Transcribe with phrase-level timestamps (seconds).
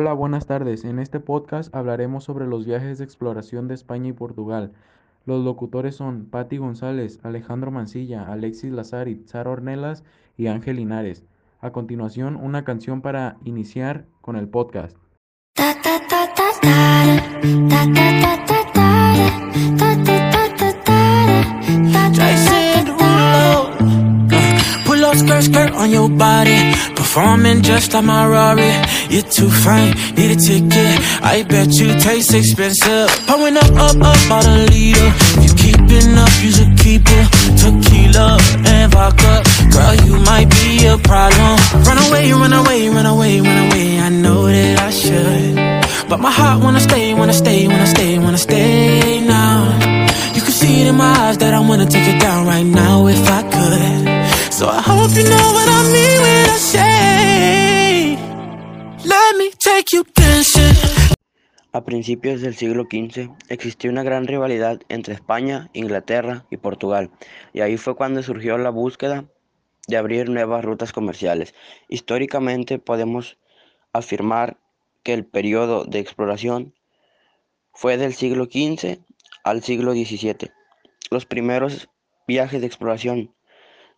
[0.00, 0.84] Hola, buenas tardes.
[0.84, 4.70] En este podcast hablaremos sobre los viajes de exploración de España y Portugal.
[5.26, 10.04] Los locutores son Patti González, Alejandro Mancilla, Alexis Lazarit, Sara Ornelas
[10.36, 11.24] y Ángel Linares.
[11.60, 14.96] A continuación, una canción para iniciar con el podcast.
[25.66, 26.60] On your body.
[26.94, 28.72] Performing just like my Rari.
[29.10, 30.94] You're too fine, need a ticket.
[31.22, 33.08] I bet you taste expensive.
[33.26, 35.08] Pouring up, up, up, about a liter.
[35.36, 37.26] If you keeping up, you should keep it.
[37.60, 39.42] Tequila and vodka.
[39.72, 41.54] Girl, you might be a problem.
[41.88, 44.00] Run away, run away, run away, run away.
[44.00, 46.08] I know that I should.
[46.08, 49.56] But my heart wanna stay, wanna stay, wanna stay, wanna stay now.
[50.34, 53.06] You can see it in my eyes that I wanna take it down right now
[53.06, 53.97] if I could.
[61.72, 67.12] A principios del siglo XV existió una gran rivalidad entre España, Inglaterra y Portugal,
[67.52, 69.26] y ahí fue cuando surgió la búsqueda
[69.86, 71.54] de abrir nuevas rutas comerciales.
[71.88, 73.38] Históricamente podemos
[73.92, 74.58] afirmar
[75.04, 76.74] que el periodo de exploración
[77.72, 78.98] fue del siglo XV
[79.44, 80.50] al siglo XVII.
[81.12, 81.88] Los primeros
[82.26, 83.37] viajes de exploración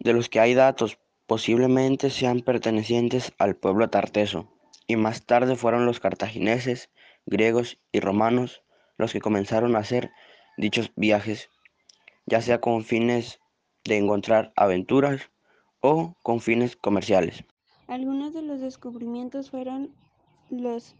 [0.00, 4.50] de los que hay datos posiblemente sean pertenecientes al pueblo tarteso,
[4.86, 6.90] y más tarde fueron los cartagineses,
[7.26, 8.62] griegos y romanos
[8.96, 10.10] los que comenzaron a hacer
[10.56, 11.48] dichos viajes,
[12.26, 13.40] ya sea con fines
[13.84, 15.30] de encontrar aventuras
[15.80, 17.44] o con fines comerciales.
[17.86, 19.94] Algunos de los descubrimientos fueron
[20.50, 20.96] los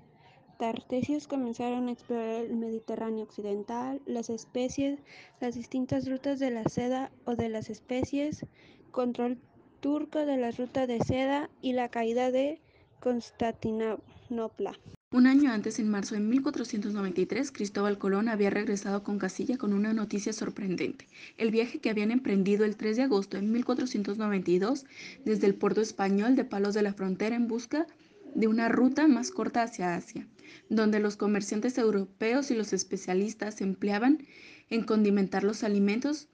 [0.60, 5.00] tartesios comenzaron a explorar el Mediterráneo occidental, las especies,
[5.40, 8.44] las distintas rutas de la seda o de las especies,
[8.90, 9.38] control
[9.80, 12.60] turco de la ruta de seda y la caída de
[13.00, 14.78] Constantinopla.
[15.12, 19.92] Un año antes, en marzo de 1493, Cristóbal Colón había regresado con Castilla con una
[19.92, 21.08] noticia sorprendente.
[21.36, 24.86] El viaje que habían emprendido el 3 de agosto de 1492
[25.24, 27.88] desde el puerto español de Palos de la Frontera en busca
[28.36, 30.28] de una ruta más corta hacia Asia,
[30.68, 34.26] donde los comerciantes europeos y los especialistas se empleaban
[34.68, 36.28] en condimentar los alimentos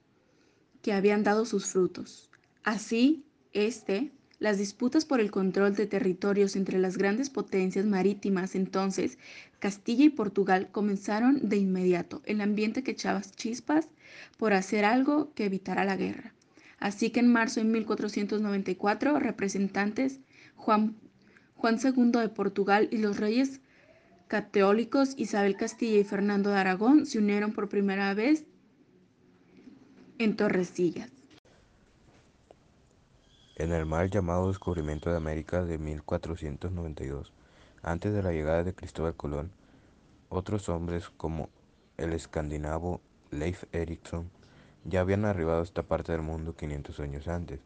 [0.83, 2.31] que habían dado sus frutos.
[2.67, 4.11] Así, este,
[4.41, 9.19] las disputas por el control de territorios entre las grandes potencias marítimas entonces,
[9.61, 13.87] Castilla y Portugal, comenzaron de inmediato, el ambiente que echaba chispas
[14.37, 16.35] por hacer algo que evitara la guerra.
[16.81, 20.19] Así que en marzo de 1494, representantes
[20.57, 20.97] Juan,
[21.55, 23.61] Juan II de Portugal y los reyes
[24.27, 28.45] católicos Isabel Castilla y Fernando de Aragón se unieron por primera vez
[30.19, 31.16] en Torrecillas.
[33.59, 37.33] En el mal llamado descubrimiento de América de 1492,
[37.83, 39.51] antes de la llegada de Cristóbal Colón,
[40.29, 41.49] otros hombres como
[41.97, 43.01] el escandinavo
[43.31, 44.31] Leif Erikson
[44.85, 47.61] ya habían arribado a esta parte del mundo 500 años antes.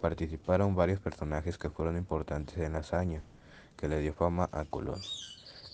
[0.00, 3.20] Participaron varios personajes que fueron importantes en la hazaña,
[3.76, 5.02] que le dio fama a Colón,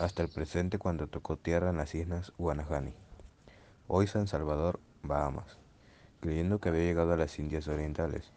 [0.01, 2.93] hasta el presente cuando tocó tierra en las islas Guanahani,
[3.87, 5.59] hoy San Salvador, Bahamas,
[6.19, 8.33] creyendo que había llegado a las Indias Orientales.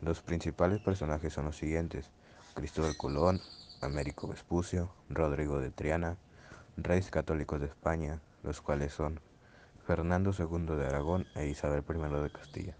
[0.00, 2.10] Los principales personajes son los siguientes:
[2.54, 3.40] Cristóbal Colón,
[3.80, 6.16] Américo Vespucio, Rodrigo de Triana,
[6.76, 9.20] reyes católicos de España, los cuales son
[9.86, 12.76] Fernando II de Aragón e Isabel I de Castilla.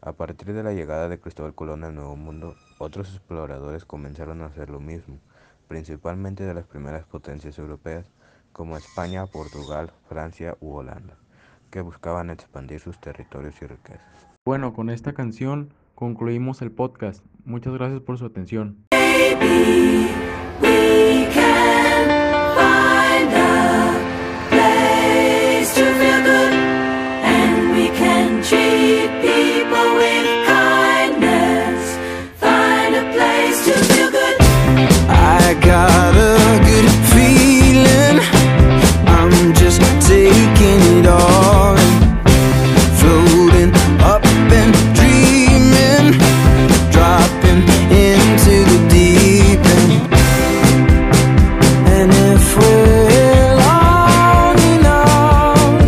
[0.00, 4.46] A partir de la llegada de Cristóbal Colón al Nuevo Mundo, otros exploradores comenzaron a
[4.46, 5.18] hacer lo mismo,
[5.68, 8.06] principalmente de las primeras potencias europeas
[8.52, 11.16] como España, Portugal, Francia u Holanda,
[11.70, 14.28] que buscaban expandir sus territorios y riquezas.
[14.44, 17.24] Bueno, con esta canción concluimos el podcast.
[17.44, 18.84] Muchas gracias por su atención.
[18.90, 20.08] Baby,